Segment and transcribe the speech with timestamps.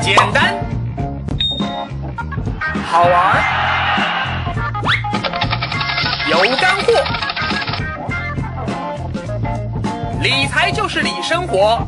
[0.00, 0.54] 简单，
[2.84, 3.42] 好玩，
[6.28, 6.92] 有干货。
[10.22, 11.78] 理财就是理生活，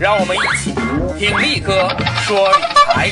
[0.00, 0.72] 让我们一起
[1.18, 1.88] 听力哥
[2.22, 3.10] 说理财。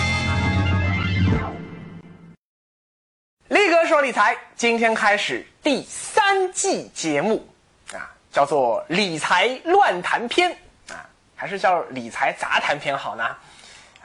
[3.49, 7.47] 力哥说理财，今天开始第三季节目
[7.93, 10.51] 啊，叫做理财乱谈篇
[10.91, 11.01] 啊，
[11.35, 13.25] 还是叫理财杂谈篇好呢？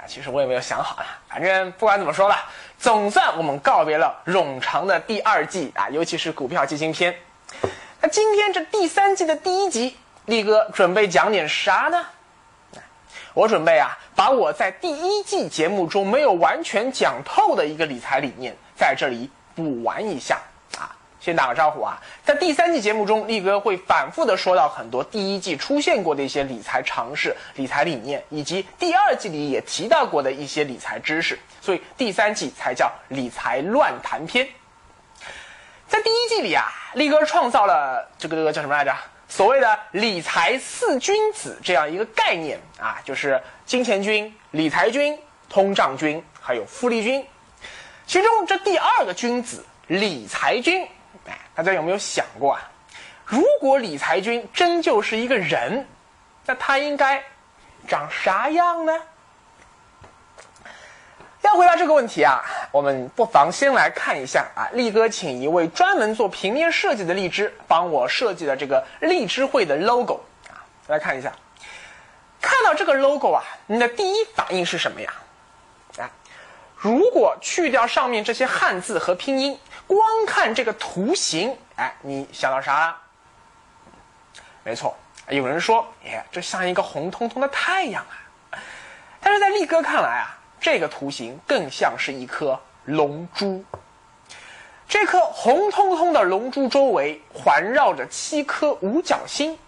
[0.08, 7.16] 其实我也没有想好啊，反正不管怎么说吧，总算我们告别了冗长的第二季啊，尤其是股票基金篇。
[8.02, 12.06] 那今天这第三季的第一集，力哥准备讲点啥呢？
[13.34, 20.40] 我准备啊，把我在第一季节目中没有完全讲透的一个理财理念，在这里补完一下。
[21.24, 34.46] 先打个招呼啊，在第三季节目中，力哥会反复的说到很多第一季出现过的一些理财常识、理财理念，以及第二季里也提到过的一些理财知识，所以第三季才叫理财乱谈篇。
[35.88, 36.66] 在第一季里啊，
[36.96, 38.94] 力哥创造了这个这个叫什么来着？
[39.30, 47.26] 所谓的理财四君子这样一个概念啊，就是金钱君、理财君、通胀君，还有复利君。
[48.06, 50.86] 其中这第二个君子理财君，
[51.28, 52.62] 哎，大家有没有想过啊？
[53.26, 55.88] 如果李才君真就是一个人，
[56.46, 57.24] 那他应该
[57.88, 58.94] 长啥样呢？
[61.42, 71.32] 要回答这个问题啊，我们不妨先来看一下啊，力哥请一位专门做平面设计的荔枝帮我设计的这个荔枝会的 logo 啊，来看一下。
[72.42, 75.14] 看到这个 logo 啊，你的第一反应是什么呀？
[76.00, 76.10] 啊，
[76.76, 82.98] 如果去掉上面这些汉字和拼音，光看这个图形，哎，你想到啥了？
[84.64, 84.96] 没错，
[85.30, 88.60] 有人说，耶，这像一个红彤彤的太阳啊。
[89.20, 90.40] 但是在力哥看来啊。
[90.64, 93.66] 这个图形更像是一颗龙珠，
[94.88, 99.60] 这颗红彤彤的龙珠周围环绕着七颗五角星，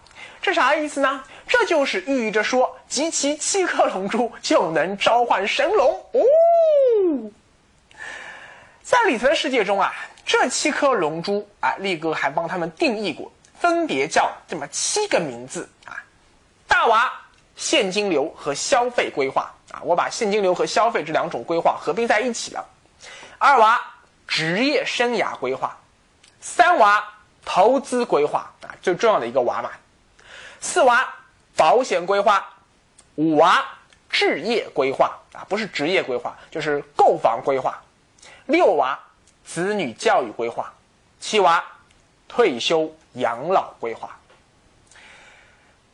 [0.41, 1.21] 这啥意思呢？
[1.45, 6.21] 这就是寓意着说，集齐七颗龙珠就能召唤神龙哦。
[8.85, 9.91] 在理财的世界中啊，
[10.27, 15.97] 这七颗龙珠啊，力哥还帮他们定义过，分别叫这么七个名字啊：
[16.67, 17.11] 大娃、
[17.55, 19.81] 现金流和消费规划啊。
[19.81, 22.63] 我把现金流和消费这两种规划合并在一起了。
[23.39, 23.81] 二娃
[24.27, 25.75] 职业生涯规划，
[26.39, 27.03] 三娃
[27.43, 29.71] 投资规划啊，最重要的一个娃嘛。
[30.61, 31.11] 四娃
[31.57, 32.47] 保险规划，
[33.15, 33.65] 五娃
[34.11, 37.81] 置业规划啊，不是职业规划，就是购房规划。
[38.47, 38.97] 六娃
[39.43, 40.71] 子女教育规划，
[41.19, 41.63] 七娃
[42.27, 44.09] 退休养老规划。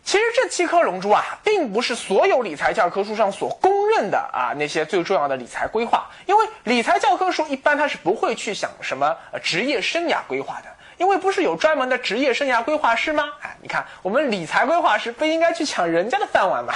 [0.03, 13.31] 其实这七颗龙珠啊，并不是所有理财教科书上所公认的啊那些最重要的理财规划，因为理财教科书一般它是不会去想什么职业生涯规划的，因为不是有专门的职业生涯规划师吗？
[13.41, 16.73] 哎，你看我们理财规划师不应该去抢人家的饭碗吗？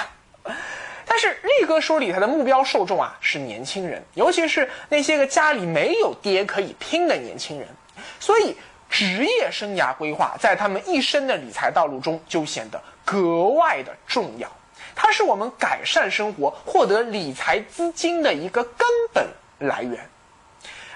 [1.05, 7.67] 但是力哥说理财的目标受众啊是年轻人，尤其是那些个家里没有爹可以拼的年轻人，
[8.19, 8.55] 所以
[8.89, 12.81] 职业生涯规划在他们一生的理财道路中就显得。
[13.05, 14.49] 格外的重要，
[14.95, 19.27] 它是我们改善生活、获得理财资金的一个根本
[19.59, 20.09] 来源。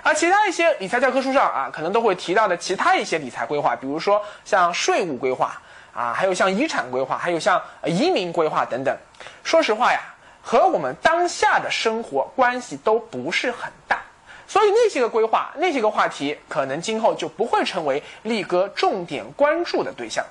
[0.02, 5.62] 而其他一些理财教科书上啊，可能都会提到的其他一些理财规划，比如说像税务规划
[5.94, 8.96] 啊，还有像遗产规划，还有像移民规划等等。
[9.44, 10.00] 说实话呀，
[10.42, 14.02] 和我们当下的生活关系都不是很大，
[14.48, 20.26] 所以那些个规划、那些个话题，可能今后就不会成为力哥重点关注的对象。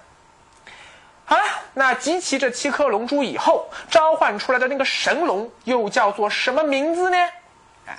[1.24, 1.42] 好了，
[1.74, 7.18] 那集齐这七颗龙珠以后，召唤出来的那个神龙又叫做什么名字呢？
[7.86, 7.92] 啊，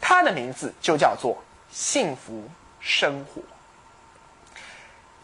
[0.00, 3.40] 它的名字就叫做幸福生活。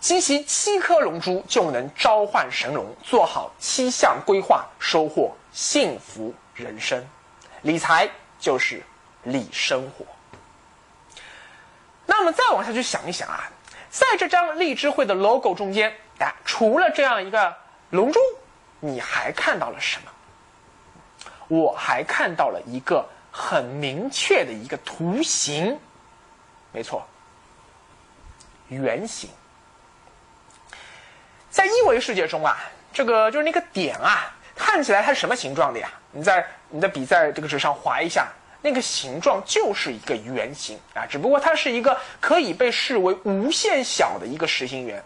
[0.06, 7.05] 集齐七颗龙珠就能召唤神龙，做好七项规划，收获幸福人生。
[7.62, 8.08] 理财
[8.38, 8.81] 就是
[9.25, 10.06] 理生活。
[12.06, 13.50] 那么再往下去想一想啊，
[13.91, 15.93] 在这张荔枝会的 logo 中间。
[16.20, 17.52] 啊，除了这样一个
[17.91, 18.20] 龙珠，
[18.79, 20.12] 你还看到了什么？
[21.49, 25.76] 我还看到了一个很明确的一个图形，
[26.70, 27.05] 没错，
[28.69, 29.29] 圆形。
[31.56, 32.55] 在一维世界中啊，
[32.93, 35.88] 这个就是那个点啊，看起来它是什么形状的呀？
[36.12, 38.29] 你在你的笔在这个纸上划一下，
[38.61, 45.03] 那个形状就是一个圆形啊，只不过它是一个可以被视为无限小的一个实心圆。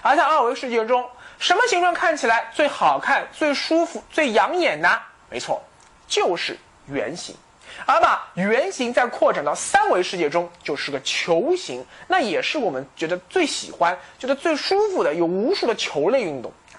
[0.00, 1.06] 而在二维世界中，
[1.38, 4.98] 什么形状看起来最好看、最舒服、最养眼呢？
[5.28, 5.62] 没错，
[6.08, 6.56] 就是
[6.86, 7.36] 圆形。
[7.84, 16.78] 而把圆形再扩展到三维世界中，就是个球形，那也是我们觉得最喜欢、觉得最舒服的，有无数的球类运动啊，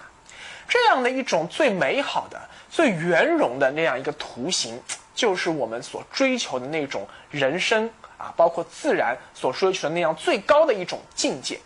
[0.68, 4.80] 这样的一种最美好的、最圆融的那样一个图形，
[5.14, 11.58] 就是我们所追求的那种人生啊，包括自然所追求的那样最高的一种境界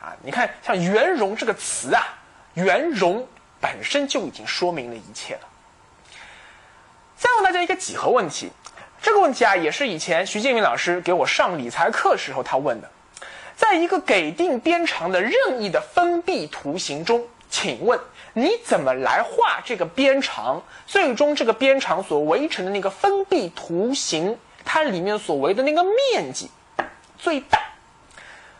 [0.00, 0.16] 啊。
[0.22, 2.02] 你看，像“圆融”这个词啊
[2.54, 3.26] ，“圆融”
[3.60, 5.40] 本身就已经说明了一切了。
[7.62, 8.50] 一个几何问题。
[9.02, 12.90] 这个问题啊，也是以前徐建明老师给我上理财课时候他问的，
[13.56, 17.98] 在一个给定边长的任意的封闭图形中，请问
[18.34, 20.62] 你怎么来画这个边长？
[20.86, 26.50] 最终这个边长所围成的那个封闭图形，它里面所围的那个面积
[27.16, 27.58] 最大？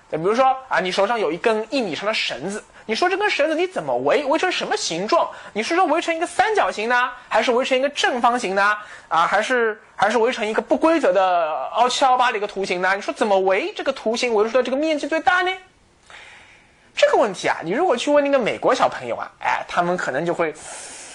[0.08, 2.64] 比如说啊，你手上有一根一米长的绳子。
[2.87, 4.25] 你说这根绳子你怎么围？
[4.25, 5.31] 围成什么形状？
[5.53, 8.77] 你是说围成一个三角形呢，还是围成一个正方形呢？
[9.06, 12.93] 啊，还是还是围成一个不规则的凹七凹八的一个图形呢？
[12.97, 15.53] 你说怎么围这个图形围出的这个面积最大呢？
[16.97, 20.53] 这个问题啊，你如果去问那个美国小朋友啊，哎，他们可能就会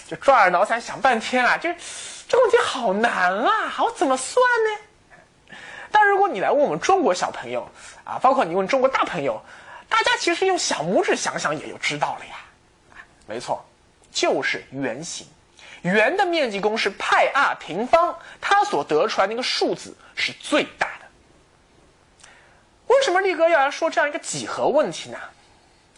[0.07, 1.75] 就抓耳挠腮想半天啊，这
[2.29, 4.41] 这个问题好难啊，我怎么算
[5.49, 5.57] 呢？
[5.91, 7.67] 但如果你来问我们中国小朋友
[8.05, 9.41] 啊，包括你问中国大朋友。
[9.87, 12.35] 大家其实用小拇指想想也就知道了呀，
[13.27, 13.63] 没错，
[14.11, 15.27] 就是圆形，
[15.83, 21.05] 圆的面积公式派 r 平方，它所得出来那个数字是最大的。
[22.87, 25.17] 为什么力哥要来说这样一个几何问题呢？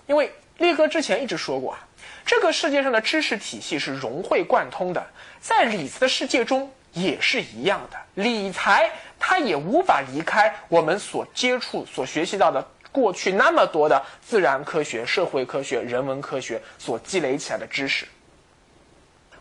[0.06, 1.80] 因为力哥之前一直说过啊，
[2.26, 5.06] 这个世界上的知识体系是融会贯通的，
[5.40, 8.90] 在理财的世界中也是一样的，理财
[9.20, 12.66] 它也无法离开我们所接触、所学习到的。
[12.98, 18.08] 过去那么多的自然科学、社会科学、人文科学所积累起来的知识，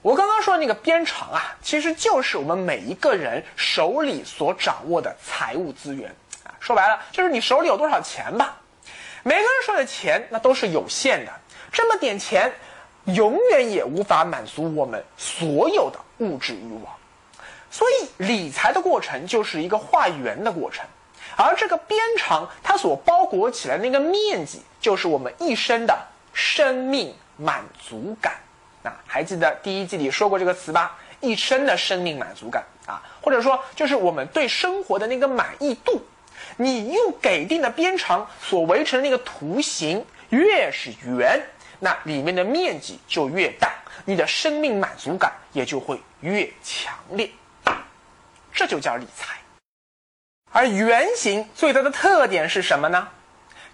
[0.02, 6.14] 我刚刚说的那个边长啊，其实就是我们每一个人手里所掌握的财务资源
[6.44, 6.52] 啊。
[6.60, 8.60] 说白了，就是你手里有多少钱吧。
[9.22, 11.32] 每个人手里的钱那都是有限的，
[11.72, 12.52] 这么点钱，
[13.06, 16.94] 永远也无法满足我们所有的物质欲望。
[17.70, 20.84] 所以，理财的过程就是一个画圆的过程。
[21.36, 25.96] 而这个边长，它所包裹起来那个面积，就是我们一生的
[26.32, 28.34] 生命满足感。
[28.82, 30.96] 啊，还记得第一季里说过这个词吧？
[31.20, 36.00] 一生的生命满足感啊，或者说就是我们对生活的那个满意度。
[36.56, 41.40] 你用给定的边长所围成的那个图形越是圆，
[41.80, 43.72] 那里面的面积就越大，
[44.04, 47.28] 你的生命满足感也就会越强烈。
[48.52, 49.36] 这就叫理财。
[50.56, 53.06] 而圆形最大的特点是什么呢？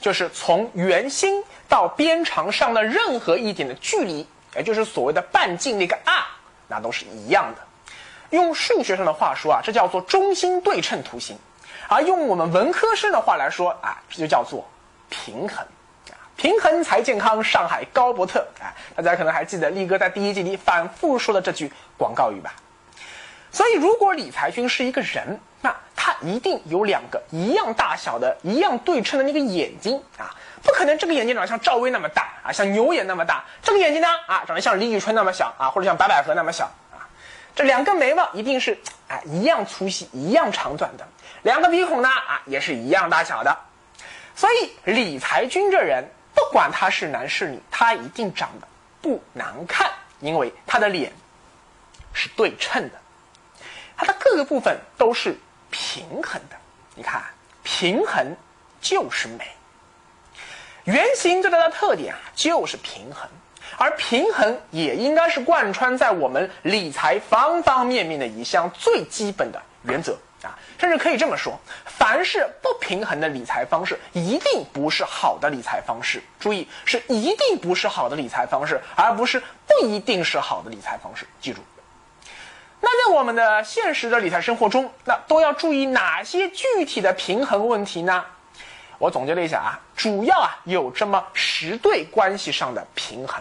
[0.00, 4.26] 就是从圆心到边长上的任何一点的距离，
[4.56, 6.26] 也就是所谓的半径那个 r，
[6.66, 7.62] 那都是一样的。
[8.30, 11.36] 用数学上的话说啊，这叫做中心对称图形；
[11.88, 14.68] 而用我们文科生的话来说啊，这就叫做
[15.08, 15.64] 平衡。
[16.34, 22.52] 平衡才健康，上海高伯特啊，大家可能还记得力哥在第一季里反复说的这句广告语吧？
[23.52, 25.38] 所以，如果李财君是一个人。
[25.64, 33.44] 那他一定有两个一样大小的、一样对称的那个眼睛啊，不可能这个眼睛长得像赵薇那么大啊，像牛眼那么大。
[33.62, 37.06] 这个眼睛呢啊，长得像李宇春那么小啊，或者像白百合那么小啊。
[37.54, 38.76] 这两个眉毛一定是
[39.06, 41.06] 啊一样粗细、一样长短的。
[41.44, 43.56] 两个鼻孔呢啊也是一样大小的。
[44.34, 48.66] 所以李才君这人，不管他是男是女，他一定长得
[49.00, 49.88] 不难看，
[50.18, 51.12] 因为他的脸
[52.12, 53.00] 是对称的，
[54.04, 55.36] 它的各个部分都是。
[55.74, 56.56] 平衡的，
[56.94, 57.22] 你看，
[57.62, 58.36] 平衡
[58.78, 59.48] 就是美。
[60.84, 63.26] 圆形最大的特点啊，就是平衡，
[63.78, 76.22] 而平衡也应该是贯穿在我们理财方方面面的一项最基本的原则啊，甚至可以这么说，凡是不平衡的理财方式，一定不是好的理财方式。
[76.38, 81.26] 注意，是一定不是好的理财方式，而不是不一定是好的理财方式。
[81.40, 81.62] 记住。
[82.84, 88.24] 那在我们的现实的理财生活中，那都要注意哪些具体的平衡问题呢？
[88.98, 93.40] 我总结了一下啊，主要啊有这么十对关系上的平衡。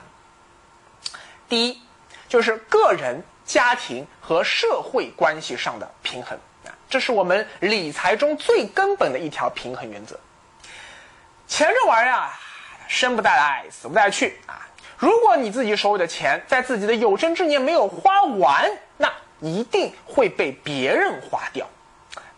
[1.50, 1.82] 第一，
[2.30, 10.20] 就是个人、家庭和社会关系上的平衡啊，这是我们理财中最根本的一条平衡原则。
[11.48, 12.40] 钱这玩意儿啊，
[12.88, 14.68] 生不带来，死不带去啊。
[14.98, 18.72] 如果你自己手里的钱在自己的有生之年没有花完，
[19.42, 21.68] 一定会被别人花掉，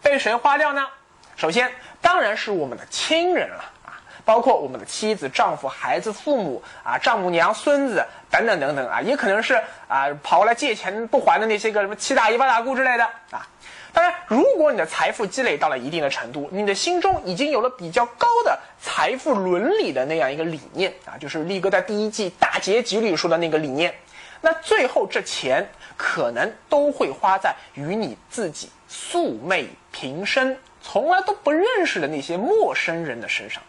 [0.01, 0.87] 被谁花掉呢？
[1.35, 13.45] 首先当然是我们的亲人了啊，包括我们的妻子、丈夫、孩子、父母啊、丈母娘、孙子，等等等等啊，也可能是啊跑过来借钱不还的那些个什么七大姨八大姑之类的啊。
[13.91, 23.93] 当然，如果你的财富积累到了一定的程度，你的心中已经有了比较高的财富伦理的那样一个理念啊，就是力哥在第一季大结局里说的那个理念，
[24.41, 33.61] 那最后这钱可能都会花在与你自己素昧平生、从来都不认识的那些陌生人的身上。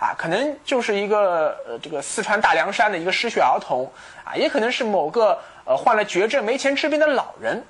[0.00, 3.90] 啊，可能就是一个呃，这个四川大凉山的一个失学儿童
[4.24, 7.64] 啊，也可能是某个呃患了绝症没钱治病的老人。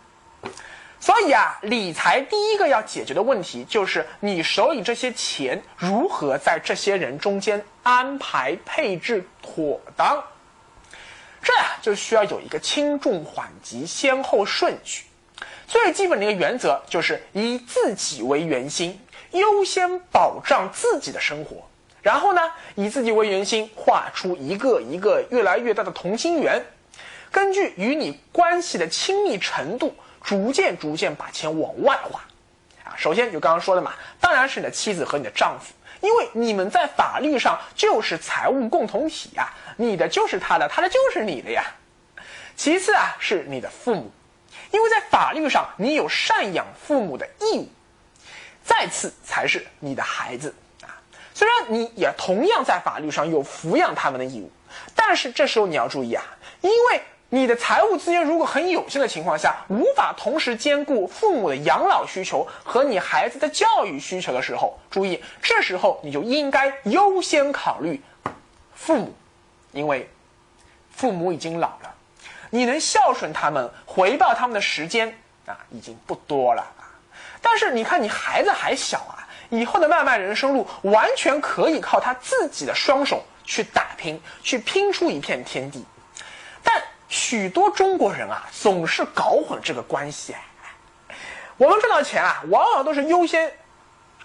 [1.00, 10.22] 所以啊，理财第一个要解决的问题就是你手里这些钱如何在这些人中间安排配置妥当。
[11.42, 15.04] 这呀就需要有一个轻重缓急先后顺序。
[15.66, 18.98] 最基本的一个原则就是以自己为圆心，
[19.32, 21.68] 优先保障自己的生活。
[22.00, 22.40] 然后呢，
[22.74, 26.64] 以自己为圆心，画出一个一个越来越大的同心圆，
[27.30, 32.20] 根据与你关系的亲密程度，逐渐逐渐把钱往外花。
[32.84, 41.64] 啊，首先就刚刚说的嘛，当然是你的妻子和你的丈夫，因为你们在法律上就是财务共同体呀，你的就是他的，他的就是你的呀。
[42.56, 44.10] 其次啊，是你的父母，
[44.70, 47.68] 因为在法律上你有赡养父母的义务。
[48.64, 51.00] 再次才是你的孩子啊。
[51.32, 54.50] 虽然你也同样在法律上有抚养他们的义务，
[54.94, 56.22] 但是这时候你要注意啊，
[56.60, 68.00] 因为你的财务资源如果很有限的情况下，无法同时兼顾父母的养老需求和你孩子的教育需求的时候，注意，这时候你就应该优先考虑
[68.74, 69.14] 父母，
[69.72, 70.08] 因为
[70.90, 71.94] 父母已经老了，
[72.48, 76.88] 你能孝顺他们、回报他们的时间啊，已经不多了啊。
[77.42, 79.28] 但是你看，你孩子还小啊。
[79.50, 85.84] 以后的漫漫人生路，完全可以靠他自己的双手去打拼，去拼出一片天地。
[87.08, 90.34] 许多中国人啊，总是搞混这个关系。
[91.56, 93.52] 我们赚到钱啊，往往都是优先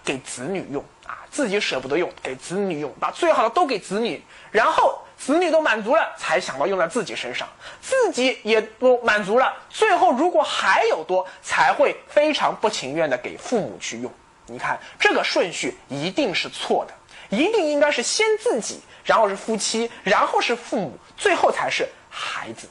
[0.04, 4.22] 给子女用啊，自己舍不得用，给子女用，把最好的都给子女，
[4.52, 7.48] 然后子女都满足了，才想到用在自己身上，
[7.80, 14.12] 自己也都满足了，最后如果还有多，才会非常不情愿的给父母去用。
[14.46, 16.94] 你看这个顺序一定是错的，
[17.36, 22.68] 一定应该是先自己，然后是夫妻，然后是父母，最后才是孩子。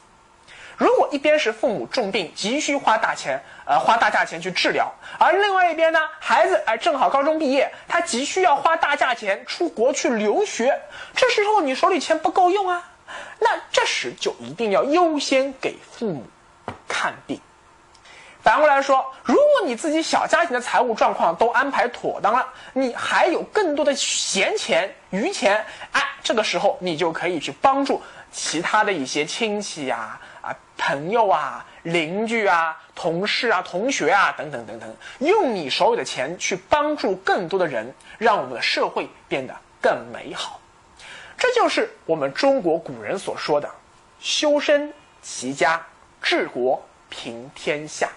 [0.76, 10.80] 如果一边是父母重病急需花大钱，呃，花大价钱去治疗，而另外一边呢，孩子哎正好高中毕业，他急需要花大价钱出国去留学，
[11.14, 12.90] 这时候你手里钱不够用啊，
[13.38, 16.24] 那这时就一定要优先给父母
[16.88, 17.40] 看病。
[18.42, 40.60] 反过来说，如果你自己小家庭的财务状况都安排妥当了，你还有更多的闲钱余钱，哎，这个时候你就可以去帮助其他的一些亲戚呀、啊朋友啊、邻居啊、同事啊、同学啊等等等等，用你手里的钱去帮助更多的人，让我们的社会变得更美好。
[41.36, 43.68] 这就是我们中国古人所说的
[44.20, 45.84] “修身齐家
[46.22, 48.08] 治国平天下”。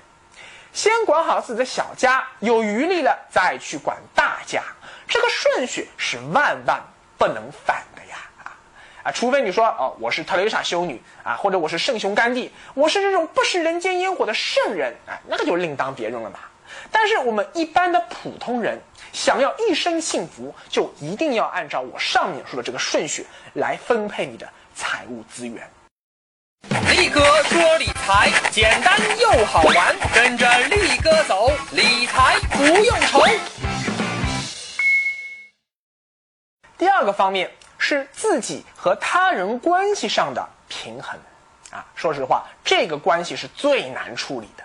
[0.74, 4.62] 先管好自己的小家，有余力了再去管大家，
[5.08, 6.80] 这个顺序是万万
[7.18, 8.18] 不能反的呀！
[9.12, 16.40] 除非你说哦，我是特蕾莎修女啊，或者我是圣雄甘地，我是这种不食人间烟火的圣人啊，那个就另当别论了嘛。
[16.92, 18.80] 但是我们一般的普通人，
[19.14, 25.68] 想要一生幸福，就一定要按照我上面说的这个顺序来分配你的财务资源。
[26.92, 33.22] 力哥说理财简单又好玩，跟着力哥走，理财不用愁。
[36.78, 41.20] 第二个方面是自己和他人关系上的平衡
[41.72, 44.64] 啊，说实话，这个关系是最难处理的，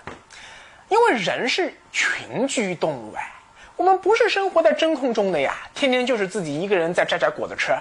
[0.89, 3.33] 因为人是群居动物哎，
[3.77, 7.73] 我们不是生活在真空中的呀，天天就是自己一个人在摘摘果子吃，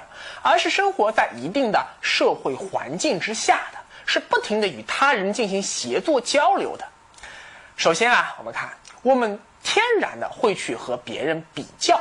[0.41, 3.79] 而是生活在一定的社会环境之下的。
[4.03, 6.85] 是不停的与他人进行协作交流的。
[7.77, 8.69] 首先啊，我们看，
[9.03, 11.97] 我们天然的会去和别人比较，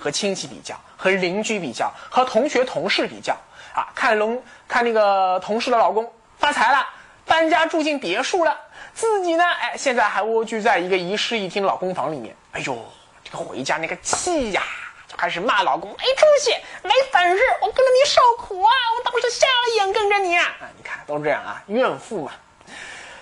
[0.00, 3.34] 和亲戚比较，和邻居比较，和同学同事比较
[3.74, 3.86] 啊。
[3.94, 6.84] 看龙，看那个同事的老公发财了，
[7.26, 8.58] 搬家住进别墅了，
[8.94, 12.34] 自己呢，哎，现在还蜗居在一个一室一厅老公房里面。
[12.52, 12.76] 哎呦，
[13.22, 14.62] 这个回家那个气呀！
[15.06, 16.52] 就开始骂老公没出息、
[16.84, 18.72] 没本事，我跟着你受苦啊！
[18.96, 20.56] 我当时瞎了眼跟着你啊！
[20.76, 22.32] 你看都是这样啊，怨妇嘛。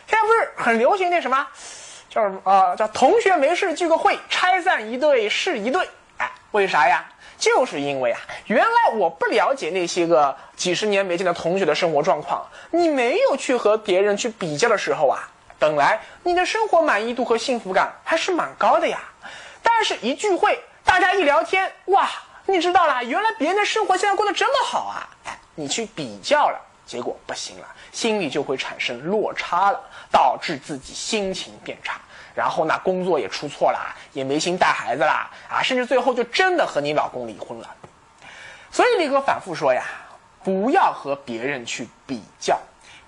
[0.07, 1.47] 现在不是很流行那什么，
[2.11, 2.77] 叫什么啊？
[2.77, 5.89] 叫同学没事聚个会，拆散一对是一对。
[6.53, 7.05] 为啥呀？
[7.39, 15.29] 就是因为啊，原来我不了解那些个几十年没见的同学的生活状况，你没有去和别人去比较的时候啊，
[15.59, 18.99] 本来你的生活满意度和幸福感还是蛮高的呀。
[19.63, 22.09] 但是，一聚会，大家一聊天，哇，
[22.47, 25.09] 你知道啦，原来别人的生活现在过得这么好啊！
[25.27, 32.01] 哎，你去比较了，结果不行了，心里就会产生落差了，导致自己心情变差。
[32.39, 37.69] 然后呢，工作也出错啦，也没心带孩子啦，啊，甚至最后就真的和你老公离婚了。
[38.71, 39.83] 所以力哥反复说呀，
[40.45, 42.57] 不要和别人去比较，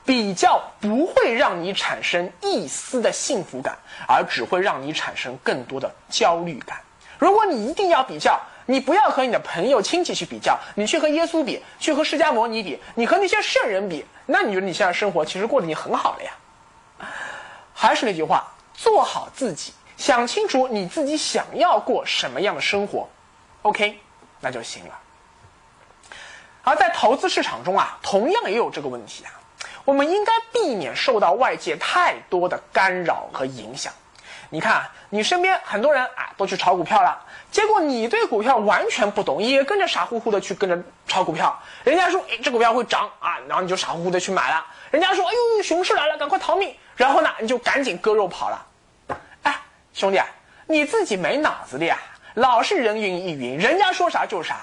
[0.05, 6.81] 比较不会让你产生一丝的幸福感，而只会让你产生更多的焦虑感。
[7.17, 16.33] 如果你一定要比较，你不要和你的朋友亲戚去比较，你去和耶稣比，去和释迦摩尼比，你和那些圣人比，那你觉得你现在生活其实过得已经很好了呀？
[17.73, 18.45] 还是那句话。
[18.83, 23.07] 做好自己，想清楚你自己想要过什么样的生活
[23.61, 24.01] ，OK，
[24.41, 24.99] 那就行了。
[26.63, 29.31] 而在投资市场中啊，同样也有这个问题啊。
[29.85, 33.93] 我们应该避免受到外界太多的干扰和影响。
[34.49, 41.57] 你看，你身边很多人啊都去炒股票了，结果你对股票完全不懂，也跟着傻乎乎的去跟着炒股票。
[41.85, 44.65] 人家说，哎，这股票会涨啊，然后你就傻乎乎的去买了。
[44.91, 46.75] 人家说，哎呦，熊市来了，赶快逃命。
[46.97, 48.67] 然后呢，你就赶紧割肉跑了。
[49.93, 50.21] 兄弟，
[50.67, 51.99] 你自己没脑子的呀！
[52.35, 54.57] 老是人云亦云，人家说啥就啥，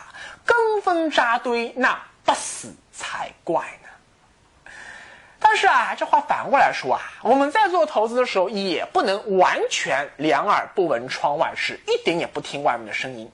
[0.45, 4.71] 跟风扎堆，那不死才怪呢。
[5.39, 13.29] 但是啊，这话反过来说啊，我们在做投资的时候，也不能完全两耳不闻窗外事，一点也不听外面的声音。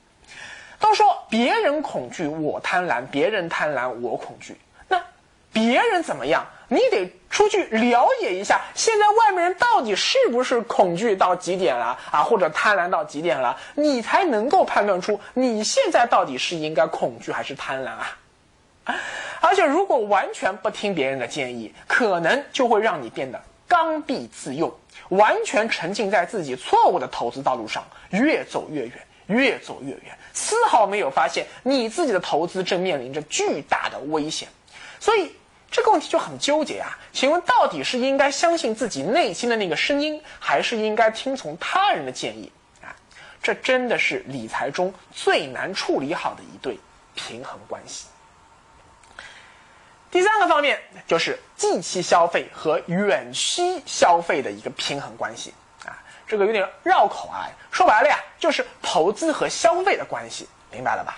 [0.79, 4.59] 都说别人恐惧我贪婪，别人贪婪我恐惧，
[5.53, 6.45] 别人怎么样？
[6.69, 18.17] 你得出去了解一下，现在外面人到底是不是恐惧到极点了啊，或者贪婪到极点了，你才能够判断出你现在到底是应该恐惧还是贪婪啊。
[19.39, 24.73] 而且如果完全不听别人的建议，可能就会让你变得刚愎自用，
[25.09, 28.93] 完全沉浸在自己错误的投资道路上，越走越远，
[29.27, 34.47] 越走越远，丝毫没有发现你自己的投资正面临着巨大的危险，
[34.99, 35.31] 所以。
[35.73, 36.95] 这个问题就很纠结啊！
[37.11, 42.51] 请问到底是应该相信自己内心的那个声音，还是应该听从他人的建议
[42.83, 42.93] 啊？
[43.41, 46.79] 这真的是理财中最难处理好的一对
[47.15, 48.05] 平衡关系。
[50.11, 55.51] 第三个方面就是近期消费和远期消费的一个平衡关系
[55.87, 61.17] 啊，这个有点绕口啊，说白了呀，就是投资和消费的关系，明白了吧？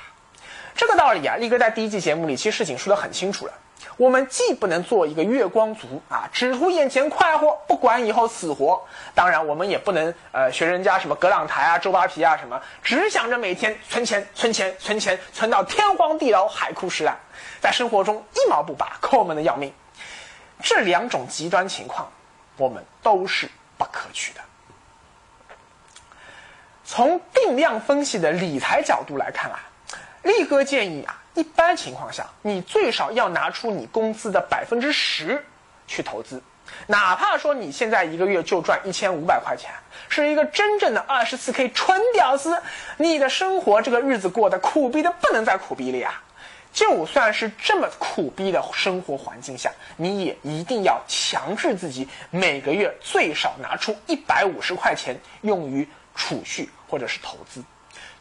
[0.75, 3.53] 这个道理啊，力哥在第一季节目里其实已经说得很清楚了。
[3.97, 8.83] 我们既不能做一个月光族啊，只图眼前快活，不管以后死活。
[9.13, 17.17] 当然，我们也不能呃学人家什么葛朗台啊、周扒皮啊什么，只想着每天存钱、存钱、存钱，存到天荒地老、海枯石烂，
[17.61, 19.71] 在生活中一毛不拔，抠门的要命。
[20.61, 22.11] 这两种极端情况，
[22.57, 24.41] 我们都是不可取的。
[26.83, 29.59] 从定量分析的理财角度来看啊，
[30.25, 31.21] 力哥建议啊。
[31.35, 35.43] 一般情况下，你最少要拿出你工资的百分之十
[35.85, 36.41] 去投资，
[36.87, 39.69] 哪怕说你现在一个月就赚一千五百块钱，
[40.07, 42.57] 是一个真正的二十四 K 纯屌丝，
[42.95, 46.21] 你的生活这个日子过得苦逼的不能再苦逼了呀！
[46.71, 55.85] 就算是这么苦逼的生活环境下，你也一定要强制自己每个月最少拿出一百五十块钱用于
[56.15, 57.61] 储蓄或者是投资，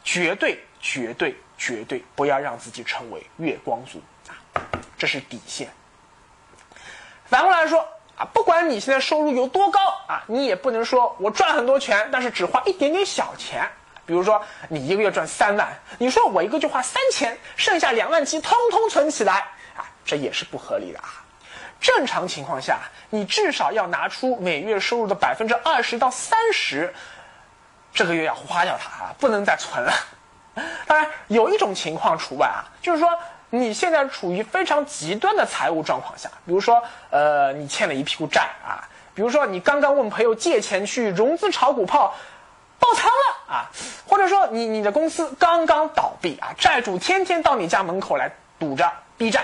[0.05, 1.35] 绝对绝对。
[1.57, 4.35] 绝对不要让自己成为月光族啊，
[4.97, 5.69] 这是底线。
[7.25, 7.79] 反过来说
[8.17, 13.65] 啊，不管你现在收入有多高啊，你也不能说我赚很多钱，但是只花一点点小钱。
[14.05, 19.35] 比如说你一个月赚三万，你说我一个就花三千，剩下两万七通通存起来
[19.77, 21.23] 啊，这也是不合理的啊。
[21.79, 26.93] 正常情况下，你至少要拿出每月收入的百分之二十到三十，
[27.95, 29.91] 这个月要花掉它啊，不能再存了。
[30.85, 33.09] 当然，有一种情况除外啊，就是说
[33.49, 42.13] 你现在处于非常极端的财务状况下，比如说，呃，你欠了一屁股债啊，比如说你刚刚问朋友借钱去融资炒股票，
[42.79, 43.71] 爆仓了啊，
[44.05, 48.29] 或者说你你的公司刚刚倒闭啊，债主天天到你家门口来
[48.59, 49.43] 堵着逼债，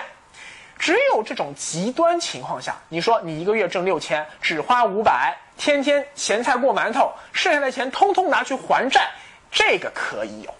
[0.78, 9.08] 只有这种极端情况下，你说你一个月挣六千，只花五百，天天咸菜过馒头，剩下的钱通通拿去还债，
[9.52, 10.52] 这个可以有。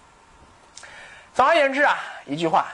[1.34, 2.68] 总而言之啊，一句话，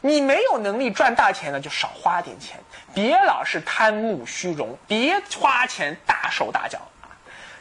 [0.00, 2.58] 你没有能力赚大钱呢，就少花点钱，
[2.92, 7.14] 别老是贪慕虚荣，别花钱大手大脚啊。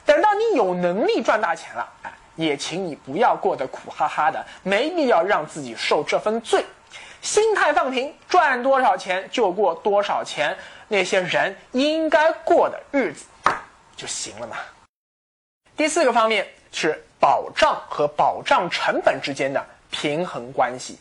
[0.04, 6.66] 等到你有能力赚大钱了，哎，也请你不要过得苦哈哈的，没必要让自己受这份罪。
[7.22, 13.26] 心态放平，赚多少钱就过多少钱，那些人应该过的日子
[13.98, 14.56] 就行了嘛。
[15.76, 20.98] 第四个方面是保障和保障成本之间的平衡关系。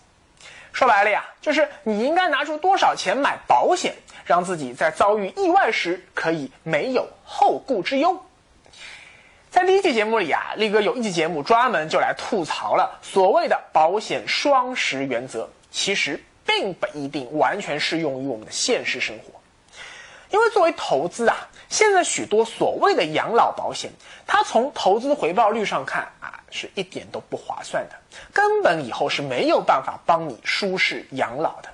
[0.72, 8.20] 说白了呀，就是你应该拿出多少钱买保险，让自己在遭遇意外时可以没有后顾之忧。
[9.50, 19.35] 在第一期节目里啊，力哥有一期节目专门就来吐槽了所谓的保险双十原则，其实并不一定完全适用于我们的现实生活。
[20.30, 21.36] 因为作为投资啊，
[21.68, 23.90] 现在许多所谓的养老保险，
[24.26, 27.96] 它从投资回报率上看啊，是一点都不划算的，
[28.32, 31.68] 根本以后是没有办法帮你舒适养老的。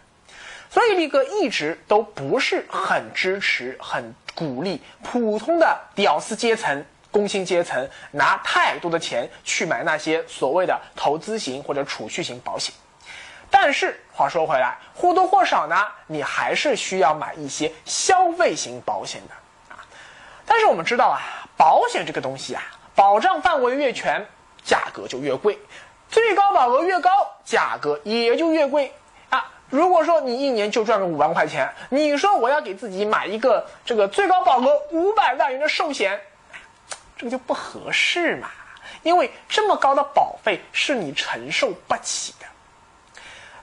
[0.70, 12.74] 所以力哥一直都不是很支持、很鼓励普通的屌丝阶层、工薪阶层拿太多的钱去买那些所谓的投资型或者储蓄型保险。
[13.54, 19.78] 但是话说回来，或多或少呢，你还是需要买一些消费型保险的啊。
[20.46, 21.20] 但是我们知道啊，
[21.56, 22.62] 保险这个东西啊，
[22.94, 24.26] 保障范围越全，
[24.64, 25.58] 价格就越贵，
[26.08, 27.10] 最高保额越高，
[27.44, 28.90] 价格也就越贵
[29.28, 29.52] 啊。
[29.68, 36.18] 如果说你一年就赚个五万块钱，你说我要给自己买一个这个最高保额五百万元的寿险，
[37.18, 38.50] 这个就不合适嘛，
[39.02, 42.34] 因为这么高的保费是你承受不起。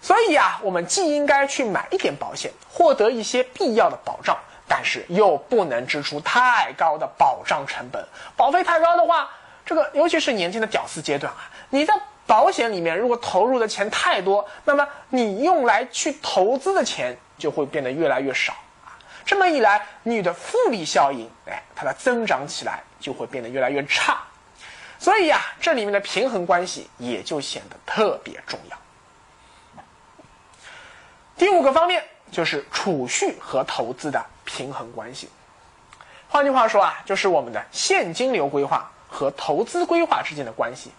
[0.01, 8.03] 所以啊，我们既应该去买一点保险，获得一些必要的保障，但是又不能支出太高的保障成本。
[8.37, 9.29] 保费太高的话，
[9.65, 11.93] 这个尤其是年轻的屌丝阶段啊，你在
[12.25, 18.53] 保险里面如果投入的钱太多，那么你用来去投资的钱就会变得越来越少
[18.85, 18.95] 啊。
[19.25, 24.17] 这么一来，你的复利效应，哎，它的增长起来就会变得越来越差。
[24.97, 28.78] 所以呀，这里面的平衡关系也就显得特别重要。
[31.39, 35.29] 第五个方面就是储蓄和投资的平衡关系。
[36.27, 40.91] 换句话说啊，就是我们的现金流规划和投资规划之间的关系。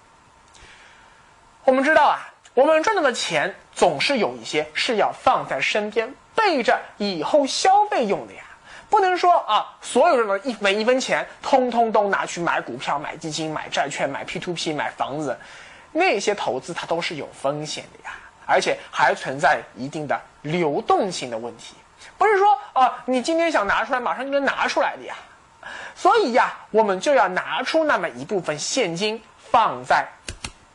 [1.64, 8.42] 我们知道啊，我们赚到的钱总是有一些是要放在身边备着以后消费用的呀，
[8.88, 15.38] 不能说啊，所有人的一每一分钱通通都拿去买股票、买基金、买债券、买 P to P、买房子，
[15.92, 18.16] 那些投资它都是有风险的呀。
[18.50, 21.76] 而且还存在一定的流动性的问题，
[22.18, 25.14] 不是说啊，你今天想拿出来，马上就能拿出来的呀。
[25.94, 30.04] 所以呀，我们就要拿出那么一部分现金放在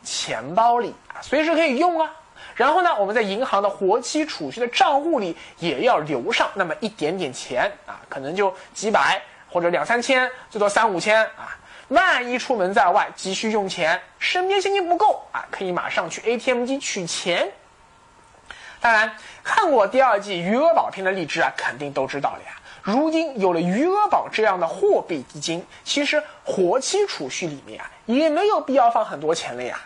[0.04, 2.10] 钱包里啊，随时可以用啊。
[2.56, 11.58] 然后呢，我们在银行的活期储蓄的账户里也要留上那么一点点钱啊，可能就几百或者两三千，最多三五千啊。
[11.90, 17.52] 万一出门在外急需用钱，身边现金不够啊，可以马上去 ATM 机取钱。
[18.82, 19.12] 当然，
[19.44, 22.52] 看过第二季余额宝片的荔枝啊，肯定都知道了呀。
[22.82, 29.80] 如今有了余额宝这样的货币基金，其实活期储蓄里面啊，也没有必要放很多钱了呀。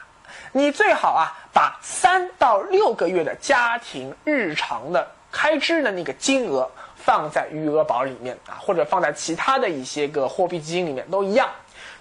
[0.52, 11.50] 你最好啊，把三到六个月的家庭日常的开支的那个金额放在余额宝里面啊，或者放在其他的一些个货币基金里面都一样。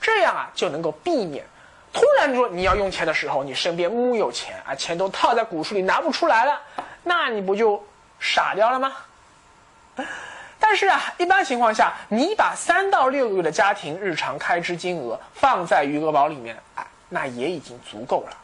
[0.00, 1.44] 这样啊，就能够避免
[1.92, 6.60] 突然说你要用钱的时候，你身边木有钱啊，钱都套在股市里拿不出来了。
[7.02, 7.82] 那你不就
[8.20, 8.92] 傻掉了吗？
[10.60, 18.36] 但是啊，一般情况下，你把三到六个月的家庭日常开支金额放在余额宝里面，啊，那也已经足够了。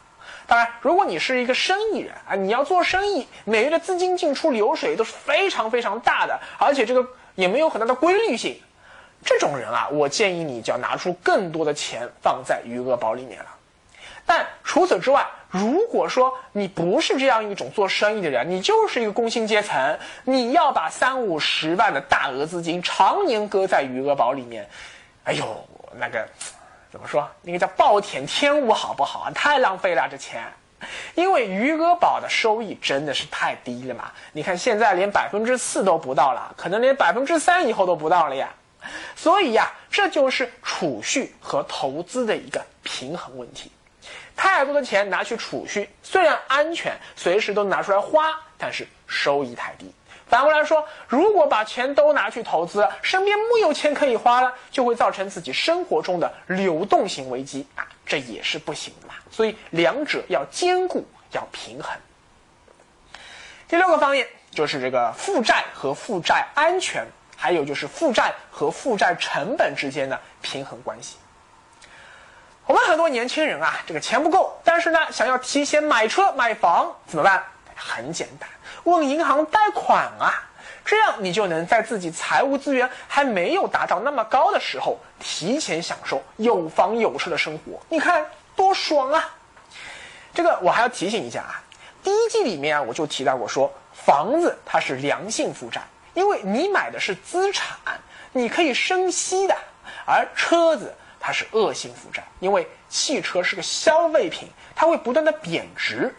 [0.47, 7.05] 当然，如果你是一个生意人啊，你要做生意，每月的资金进出流水都是非常非常大的，而且这个
[7.35, 8.59] 也没有很大的规律性，
[9.25, 13.47] 这种人啊，我建议你就要拿出更多的钱放在余额宝里面了。
[14.27, 24.67] 但除此之外，如果说你不是这样一种做生意的人，你就是一个工薪阶层，你要把三五十万的大额资金常年搁在余额宝里面，
[25.25, 25.43] 哎呦，
[25.97, 26.27] 那个
[26.91, 27.27] 怎么说？
[27.41, 29.31] 那个叫暴殄天物，好不好啊？
[29.31, 30.43] 太浪费了这钱，
[31.13, 34.11] 因为余额宝的收益真的是太低了嘛。
[34.33, 38.49] 你看现在连百分之四都不到了，可能连百分之三以后都不到了呀。
[39.15, 43.71] 所以呀，这就是储蓄和投资的一个平衡问题。
[44.35, 49.91] 太多的钱拿去储蓄，虽然安全，随时都拿出来花，但是收益太低。
[50.27, 59.13] 反过来说，如果把钱都拿去投资，身边木有钱可以花了，就会造成自己生活中的流动性危机啊，这也是不行的嘛。
[59.31, 61.95] 所以两者要兼顾，要平衡。
[63.67, 71.17] 第六个方面就是这个负债和负债安全，还有就是负债和负债成本之间的平衡关系。
[72.65, 77.43] 我们很多年轻人啊，这个钱不够，但是呢，想要提前买车买房怎么办？
[77.75, 78.49] 很简单，
[78.85, 80.33] 问银行贷款啊，
[80.83, 87.79] 这样你就能在自己财务资源还没有达到那么高的时候，提前享受有房有车的生活。
[87.89, 89.29] 你看多爽啊！
[90.33, 91.61] 这个我还要提醒一下啊，
[92.01, 95.81] 第一季里面啊，我就提到过说，房子它是良性负债，
[96.15, 97.77] 因为你买的是资产，
[98.31, 99.55] 你可以生息的，
[100.07, 100.91] 而车子。
[101.27, 106.13] 它是恶性负债，因为汽车是个消费品，它会不断的贬值。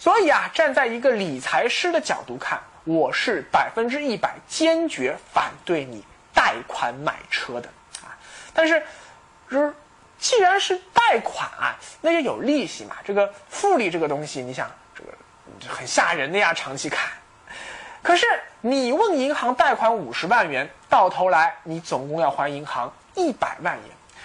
[0.00, 7.68] 所以啊，站在一个理财师的角度看，我是百分之一百坚决反对你贷款买车的
[8.02, 8.18] 啊。
[8.52, 8.82] 但是，
[9.48, 9.72] 是
[10.18, 12.96] 既然是贷款啊，那也有利息嘛。
[13.04, 17.08] 这个复利这个东西，你想这个很吓人的呀，长期看。
[18.06, 18.24] 可是
[18.60, 23.82] 你问银行贷款五十万元，到头来你总共要还银行一百万元。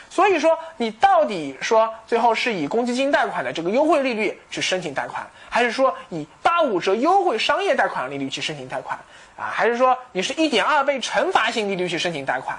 [0.07, 8.99] 所以说，你到底说最后是以公积金贷款的这个优惠利率去申请贷款，还是说以八五折优惠商业贷款利率去申请贷款
[9.35, 9.49] 啊？
[9.51, 12.55] 还是说你是一点二倍惩罚性利率去申请贷款？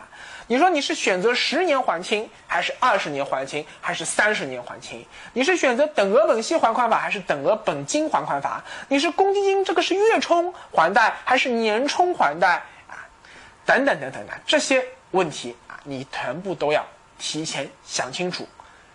[0.47, 5.07] 你说你是选择十年还清，还是二十年还清，还是三十年还清？
[5.33, 8.63] 你是选择等额本息还款法，还是等额本金还款法？
[8.89, 13.07] 你是公积金这个是月冲还贷，还是年冲还贷啊？
[13.65, 16.85] 等等等等等这些问题啊，你全部都要。
[17.19, 18.49] 提前想清楚，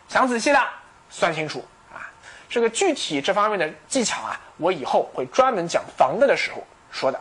[0.10, 0.70] 想仔细了，
[1.10, 2.12] 算清楚啊！
[2.50, 7.18] 这个具体这方面的技巧啊，我以后会专门讲房贷的时候说的。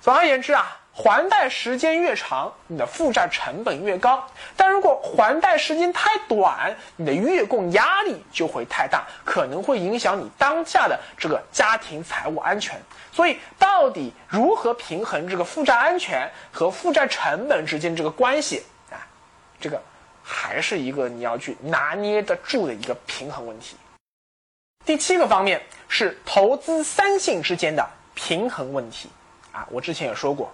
[0.00, 4.18] 总而言之啊，还贷时间越长，你的负债成本越高；
[4.56, 12.80] 但如果还贷时间太短，你的月供压力就会太大，可能会影响你当下的这个家庭财务安全。
[13.12, 18.96] 所以，到底如何平衡这个负债安全和负债成本之间这个关系啊？
[19.60, 19.78] 这个。
[20.28, 23.76] 还是一个你要去拿捏得住的一个平衡问题。
[24.84, 29.08] 第七个方面是投资三性之间的平衡问题
[29.52, 30.52] 啊，我之前也说过，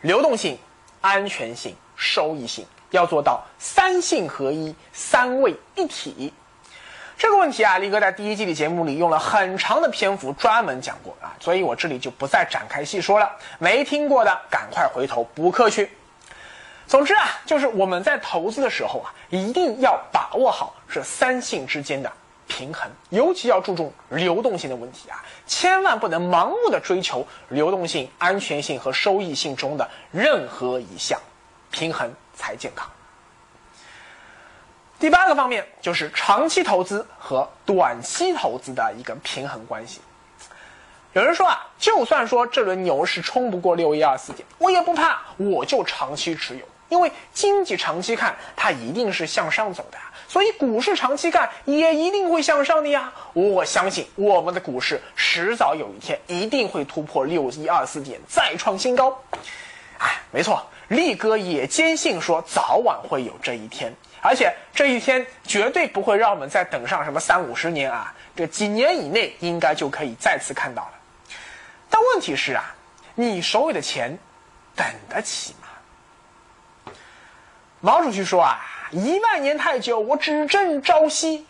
[0.00, 0.58] 流动性、
[1.00, 6.32] 安全性、收益性要做到三性合一、三位一体。
[7.16, 13.28] 这个问题啊，力哥在第一季的节目里用了很长的篇幅专门讲过啊，所以我这里就不再展开细说了。
[13.58, 15.90] 没听过的赶快回头补课去。
[16.86, 22.10] 总之啊，就是我们在投资的时候啊，一定要把握好这三性之间的
[22.48, 31.20] 平衡，尤其要注重流动性的问题啊，千万不能盲目的追求流动性、安全性和收益性中的任何一项，
[31.70, 32.90] 平衡才健康。
[34.98, 40.00] 第八个方面就是长期投资和短期投资的一个平衡关系。
[41.12, 46.66] 有人说啊，就算说这轮牛市冲不过六一二四点，我也不怕，我就长期持有。
[46.88, 53.12] 因为经济长期看，它一定是向上走的，所以股市长期看也一定会向上的呀。
[53.34, 59.16] 我相信我们的股市迟早有一天一定会突破六一二四点，再创新高。
[59.98, 70.92] 哎，没错，力哥也坚信说早晚会有这一天，而且这一天绝对不会让我们再等上什么三五十年啊，这几年以内应该就可以再次看到了。
[71.90, 72.74] 但问题是啊，
[73.14, 74.16] 你手里的钱
[74.76, 75.54] 等得起？
[77.80, 78.58] 毛主席说啊，
[78.90, 81.46] 一万年太久，我只争朝夕。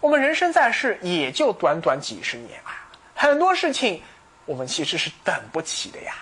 [0.00, 2.76] 我们人生在世也就短短几十年啊，
[3.14, 4.02] 很多事情
[4.44, 6.12] 我们其实是等不起的呀。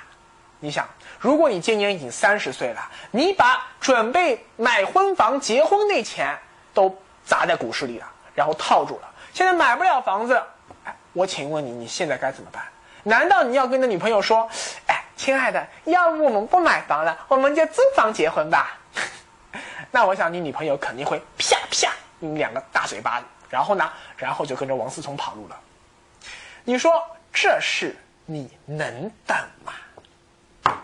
[0.61, 6.38] 你想，如果你今年已经三十岁了，你把准备买婚房、结婚那钱
[6.73, 10.40] 都砸在股市里了，然后套住了，现在买不了房子，
[10.85, 12.62] 哎，我请问你，你现在该怎么办？
[13.03, 14.49] 难道你要跟你的女朋友说，
[14.87, 18.79] 哎，亲爱的，要不我们不买房了，我们就租房结婚吧？
[19.94, 25.57] 那我想你女朋友肯定会啪啪你两个大嘴巴子，然后呢，然后就跟着王思聪跑路了。
[26.64, 27.00] 你说
[27.33, 27.94] 这事
[28.26, 30.74] 你能等吗？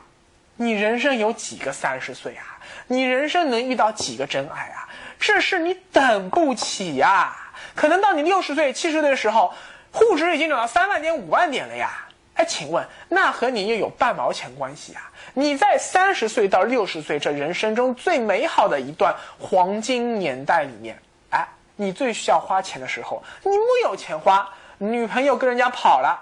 [0.55, 2.61] 你人生有几个三十岁啊？
[2.87, 4.89] 你人生能遇到几个真爱啊？
[5.19, 7.37] 这事你等不起呀！
[7.75, 9.53] 可能到你六十岁、七十岁的时候，
[9.91, 12.07] 沪指已经涨到三万点、五万点了呀。
[12.41, 15.13] 哎，请问那和你又有半毛钱关系啊？
[15.35, 20.99] 你在三十岁到六十岁这人生中最美好的一段黄金年代里面，
[21.29, 24.49] 哎，你最需要花钱的时候，你木有钱花，
[24.79, 26.19] 女朋友跟人家跑了，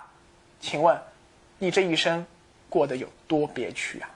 [0.61, 1.01] 请问，
[1.57, 2.27] 你这一生
[2.69, 4.11] 过得有多憋屈啊？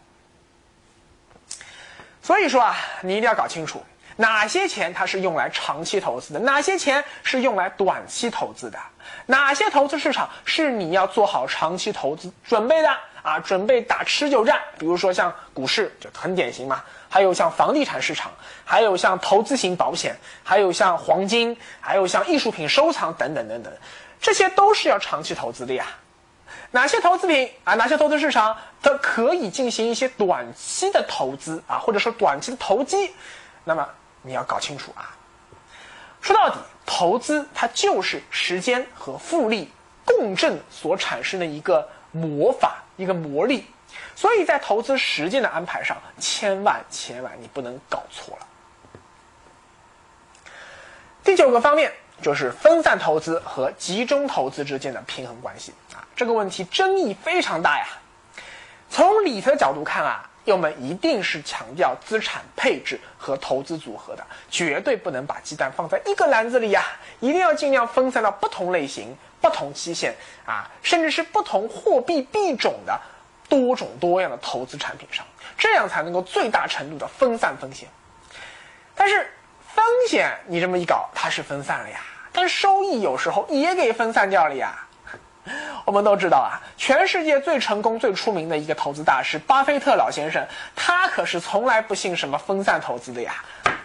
[2.21, 3.81] 所以说啊，你一定要搞清楚。
[4.17, 6.41] 哪些钱它是用来长期投资的？
[6.41, 8.79] 哪些钱是用来短期投资的？
[9.27, 12.89] 哪些投资市场是你要做好长期投资准备的？
[13.23, 18.33] 啊，准备打持久战，比如说像股市就很典型嘛，还有像房地产市场，
[18.65, 23.73] 还有像投资型保险，还有像黄金，还有像艺术品收藏等等等等，
[24.21, 25.87] 这些都是要长期投资的呀。
[26.73, 27.75] 哪些投资品啊？
[27.75, 33.13] 哪些投资市场它可以进行一些短期的投资啊，或者说短期的投机？
[33.63, 33.89] 那么
[34.23, 35.15] 你要搞清楚啊。
[36.21, 36.57] 说到底，
[36.87, 39.71] 投资它就是时间和复利
[40.05, 43.67] 共振所产生的一个魔法，一个魔力。
[44.17, 48.47] 所以在投资时间的安排上，千万千万你不能搞错了。
[51.23, 51.93] 第九个方面。
[52.21, 57.85] 就是分散投资和集中投资之间的平衡关系啊，这个问题争议非常大呀。
[58.89, 66.85] 从理财角度看啊，我们一定是强调资产配置和投资组合的，绝对不能把鸡蛋放在一个篮子里呀，
[67.21, 73.01] 一定要尽量分散到不同类型、不同期限啊，甚至是不同货币币种的
[73.49, 75.25] 多种多样的投资产品上，
[75.57, 77.89] 这样才能够最大程度的分散风险。
[78.95, 79.33] 但是
[79.75, 82.01] 风险你这么一搞，它是分散了呀。
[82.33, 84.87] 但收益有时候也给分散掉了呀。
[85.85, 93.35] 我们都知道啊，全世界最成功、最出名的一个投资大师巴菲特老先生，他可是从来不信什么分散投资的呀。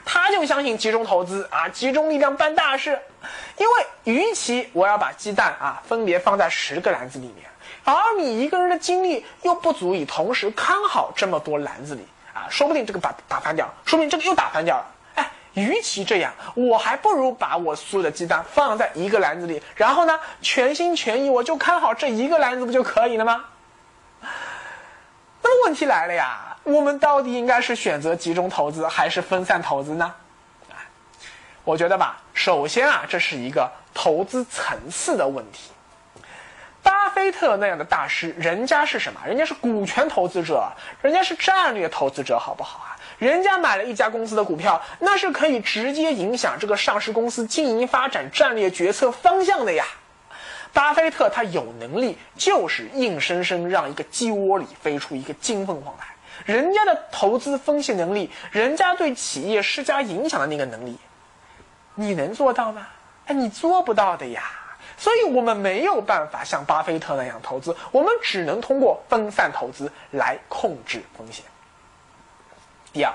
[0.06, 2.98] 他就相信集中投资啊，集中力量办大事。
[3.58, 7.50] 因为与其我要把鸡蛋啊分别放在十个篮子里面，
[7.84, 14.86] 而你一个人的精力又不足以同时看好这么多篮子里啊，说不定这个把打翻掉，说不定这个又打翻掉了。
[15.58, 23.43] 与其这样，我还不如把我所有的鸡蛋放在一个篮子里，然后呢，全心全意我就看好这一个篮子不就可以了吗？
[25.41, 30.13] 那么问题来了呀，我们到底应该是选择集中投资还是分散投资呢？
[31.63, 35.72] 我觉得吧，首先啊，这是一个投资层次的问题。
[36.84, 39.20] 巴菲特那样的大师，人家是什么？
[39.26, 42.97] 人家是股权投资者，人家是战略投资者，好不好啊？
[43.18, 49.86] 人家买了一家公司的股票，那是可以直接影响这个上市公司经营发展战略决策方向的呀。
[50.72, 56.06] 巴菲特他有能力，就是硬生生让一个鸡窝里飞出一个金凤凰来。
[56.46, 60.96] 人家的投资分析能力，人家对企业施加影响的那个能力，
[61.96, 62.88] 你能做到吗？
[63.26, 64.44] 哎，你做不到的呀。
[64.96, 71.44] 所以我们没有办法像巴菲特那样投资，我们只能通过分散投资来控制风险。
[72.93, 73.13] 第二，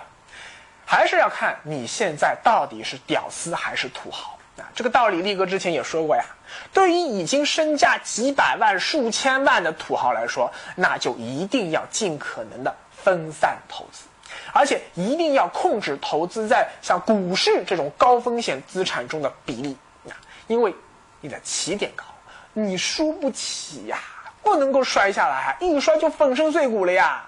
[0.85, 4.69] 还是要看你现在到底是屌丝还是土豪啊！
[4.75, 6.25] 这个道理力哥之前也说过呀。
[6.73, 14.05] 对于已经身价几百万、数千万的土豪来说，那就一定要尽可能的分散投资，
[14.53, 19.77] 而且一定要控制投资在像股市这种高风险资产中的比例
[20.09, 20.13] 啊，
[20.47, 20.75] 因为
[21.21, 22.05] 你的起点高，
[22.53, 23.99] 你输不起呀，
[24.43, 27.25] 不能够摔下来，一摔就粉身碎骨了呀。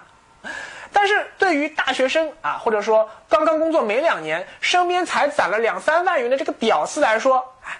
[0.97, 7.77] 但是对于大学生啊，或者说刚刚工作没两年，身边才攒了两三万元的这个屌丝来说，哎，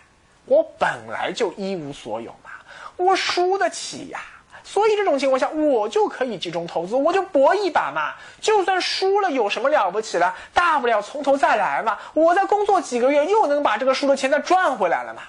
[0.47, 2.51] 我本来就一无所有嘛，
[2.97, 4.21] 我输得起呀。
[4.67, 8.15] 所以这种情况下，我就可以集中投资，我就搏一把嘛。
[8.41, 10.35] 就算输了，有什么了不起的？
[10.53, 11.99] 大不了从头再来嘛。
[12.15, 15.23] 我再工作几个月，又能把这个输的钱再赚回来了嘛。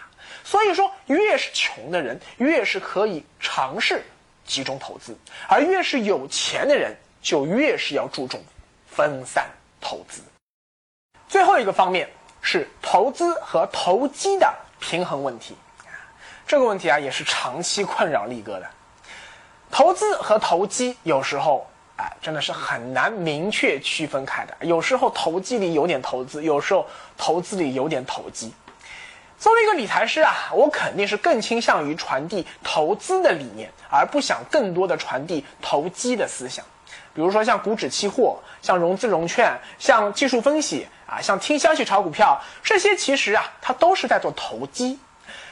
[0.44, 4.04] 所以说，越是穷的人，越是可以尝试
[4.46, 5.16] 集中投资，
[5.48, 6.96] 而越是有钱的人。
[7.26, 8.40] 就越是要注重
[8.86, 9.50] 分散
[9.82, 10.22] 投资。
[11.28, 12.08] 最后一个方面
[12.40, 15.56] 是投资和投机的平衡问题，
[16.46, 18.70] 这个问题啊也是长期困扰力哥的。
[19.72, 26.86] 投资和投机有时候啊真的是很难明确区分开的，有时候投机里有点投资，有时候
[27.18, 28.54] 投资里有点投机。
[29.40, 36.64] 作为一个理财师啊，我肯定是更倾向于传递投资的理念，而不想更多的传递投机的思想。
[37.16, 45.00] 比如说像股指期货、像融资融券、像技术分析啊、像听消息炒股票，这些其实啊，它都是在做投机。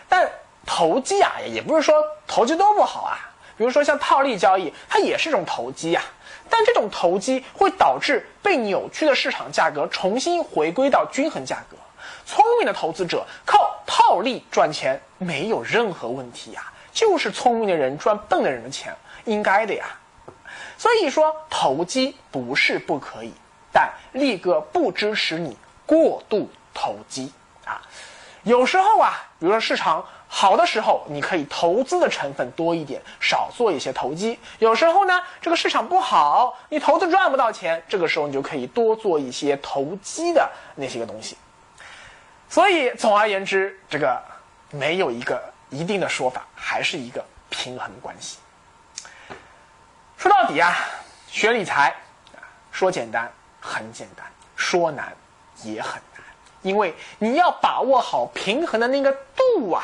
[0.10, 0.30] 但
[0.66, 1.96] 投机啊，也不是说
[2.28, 3.18] 投机都不好啊。
[3.58, 6.02] 比如说像套利交易，它也是一种投机呀。
[6.50, 11.78] 但这种投机会导致被扭曲的市场价格重新回归到均衡价格。
[12.26, 18.94] 聪明的投资者靠套利赚钱没有任何问题呀，就是聪明的人赚笨的人的钱，
[19.24, 19.86] 应该的呀。
[20.84, 23.32] 所以说投机不是不可以，
[23.72, 27.32] 但力哥不支持你过度投机
[27.64, 27.82] 啊。
[28.44, 34.38] 有时候啊，比如说市场好的时候，你可以投资的成分多一点，少做一些投机。
[34.60, 41.38] 有时候呢，这个市场不好，你投资赚不到钱，这个时候你就可以多做一些投机的那些个东西。
[42.50, 44.22] 所以总而言之，这个
[44.70, 48.36] 没有一个一定的说法，还是一个平衡关系。
[50.24, 50.74] 说到底啊，
[51.28, 51.94] 学理财
[52.72, 55.14] 说简单很简单，说难
[55.66, 56.24] 也很难，
[56.62, 59.84] 因为你要把握好平衡的那个度啊，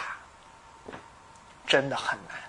[1.68, 2.40] 真的很难。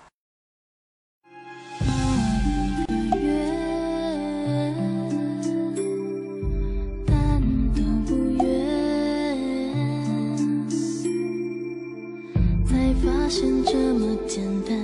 [13.02, 14.76] 发现这么简单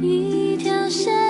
[0.00, 1.25] 一条线。